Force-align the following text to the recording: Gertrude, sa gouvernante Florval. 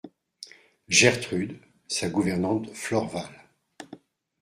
Gertrude, 0.89 1.59
sa 1.87 2.09
gouvernante 2.09 2.71
Florval. 2.73 3.29